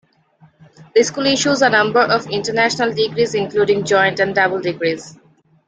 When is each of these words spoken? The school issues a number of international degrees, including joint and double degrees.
The 0.95 1.03
school 1.03 1.27
issues 1.27 1.61
a 1.61 1.69
number 1.69 1.99
of 1.99 2.25
international 2.25 2.91
degrees, 2.91 3.35
including 3.35 3.85
joint 3.85 4.19
and 4.19 4.33
double 4.33 4.59
degrees. 4.59 5.19